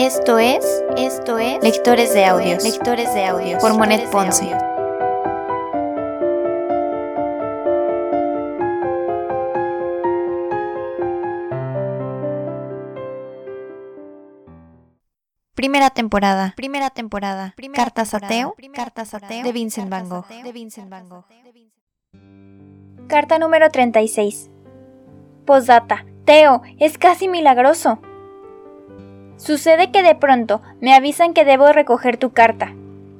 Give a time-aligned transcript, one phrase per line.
[0.00, 0.64] Esto es,
[0.96, 3.60] esto es Lectores de Audios, Lectores de Audios.
[3.60, 4.56] Por Monet Ponce.
[15.56, 19.42] Primera temporada, primera temporada, Cartas a Teo, Cartas a Teo.
[19.42, 21.24] De Vincent Van Gogh, de Vincent Van Gogh.
[23.08, 24.48] Carta número 36.
[25.44, 26.06] Posdata.
[26.24, 28.00] Teo, es casi milagroso.
[29.38, 32.74] Sucede que de pronto me avisan que debo recoger tu carta.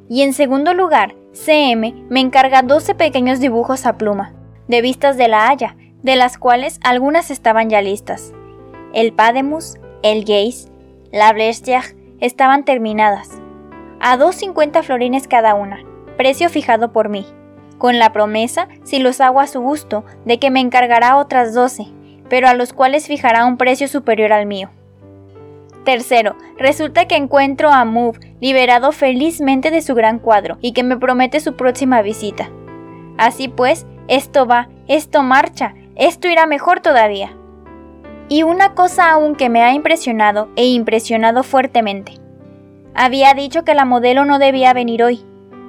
[0.08, 4.34] Y en segundo lugar, CM me encarga 12 pequeños dibujos a pluma,
[4.66, 8.32] de vistas de la Haya, de las cuales algunas estaban ya listas.
[8.92, 10.68] El Pademus, el Gaze,
[11.12, 13.30] la Blestiach estaban terminadas.
[14.00, 15.78] A 2.50 florines cada una,
[16.16, 17.26] precio fijado por mí,
[17.78, 21.86] con la promesa, si los hago a su gusto, de que me encargará otras 12,
[22.28, 24.70] pero a los cuales fijará un precio superior al mío.
[25.88, 30.98] Tercero, resulta que encuentro a Move liberado felizmente de su gran cuadro y que me
[30.98, 32.50] promete su próxima visita.
[33.16, 37.34] Así pues, esto va, esto marcha, esto irá mejor todavía.
[38.28, 42.12] Y una cosa aún que me ha impresionado e impresionado fuertemente.
[42.94, 45.24] Había dicho que la modelo no debía venir hoy.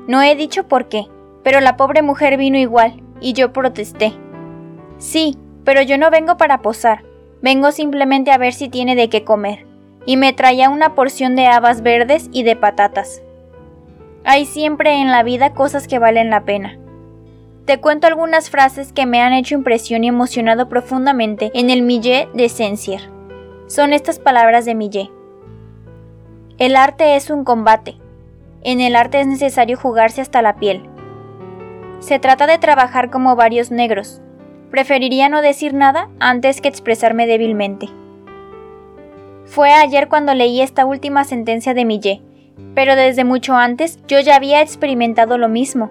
[0.10, 1.06] No he dicho por qué,
[1.46, 4.12] pero la pobre mujer vino igual, y yo protesté.
[4.98, 7.06] Sí, pero yo no vengo para posar,
[7.42, 9.69] vengo simplemente a ver si tiene de qué comer,
[10.10, 13.22] y me traía una porción de habas verdes y de patatas.
[14.24, 16.80] Hay siempre en la vida cosas que valen la pena.
[17.66, 22.28] Te cuento algunas frases que me han hecho impresión y emocionado profundamente en el Millet
[22.34, 23.02] de Sensier.
[23.68, 25.12] Son estas palabras de Millet.
[26.58, 27.98] El arte es un combate.
[28.64, 30.90] En el arte es necesario jugarse hasta la piel.
[32.00, 34.24] Se trata de trabajar como varios negros,
[34.72, 37.90] Preferiría no decir nada antes que expresarme débilmente.
[39.50, 42.22] Fue ayer cuando leí esta última sentencia de Millet,
[42.76, 45.90] pero desde mucho antes yo ya había experimentado lo mismo.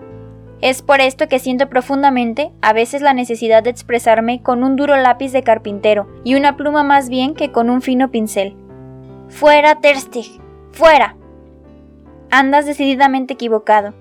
[0.61, 4.97] Es por esto que siento profundamente a veces la necesidad de expresarme con un duro
[4.97, 8.55] lápiz de carpintero y una pluma más bien que con un fino pincel.
[9.29, 10.41] Fuera, Terstig,
[10.71, 11.17] fuera.
[12.31, 13.93] Andas decididamente equivocado.